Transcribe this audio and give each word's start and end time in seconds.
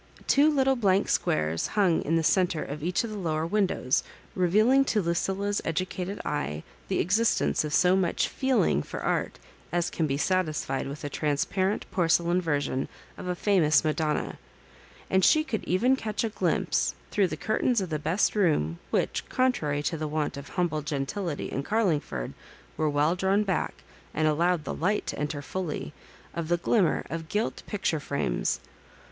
Two 0.25 0.49
little 0.49 0.75
blank 0.75 1.09
squares 1.09 1.67
hung 1.77 2.01
in 2.01 2.15
the 2.15 2.23
centre 2.23 2.63
of 2.63 2.81
each 2.81 3.03
of 3.03 3.11
the 3.11 3.19
lower 3.19 3.45
windows, 3.45 4.01
revealed 4.33 4.87
to 4.87 4.99
Lucinda's 4.99 5.61
educated 5.63 6.19
eye 6.25 6.63
the 6.87 6.97
existence 6.97 7.63
of 7.63 7.71
so 7.71 7.95
much 7.95 8.25
'^ 8.27 8.27
feeling" 8.27 8.81
for 8.81 8.99
art 9.03 9.37
as 9.71 9.91
can 9.91 10.07
be 10.07 10.17
satisfied 10.17 10.87
with 10.87 11.03
a 11.03 11.09
transparent 11.11 11.85
porcelain 11.91 12.41
version 12.41 12.87
of 13.15 13.27
a 13.27 13.35
famous 13.35 13.83
Madon 13.83 14.15
na; 14.15 14.31
and 15.07 15.23
she 15.23 15.43
eould 15.45 15.63
even 15.65 15.95
catch 15.95 16.23
a 16.23 16.29
glimpse, 16.29 16.95
through 17.11 17.27
the 17.27 17.37
curtains 17.37 17.79
of 17.79 17.91
the 17.91 17.99
best 17.99 18.33
room— 18.35 18.79
which, 18.89 19.23
contrary 19.29 19.83
to 19.83 19.97
the 19.97 20.07
wont 20.07 20.35
of 20.35 20.49
humble 20.49 20.81
gentility 20.81 21.51
in 21.51 21.61
Carlmgford, 21.61 22.33
were 22.75 22.89
well 22.89 23.15
drawn 23.15 23.43
back, 23.43 23.83
and 24.15 24.27
allowed 24.27 24.63
the 24.63 24.73
light 24.73 25.05
to 25.05 25.19
enter 25.19 25.43
fully— 25.43 25.93
of 26.33 26.47
the 26.47 26.57
glimmer 26.57 27.05
of 27.11 27.29
gdt 27.29 27.63
picture 27.67 27.99
frames. 27.99 28.59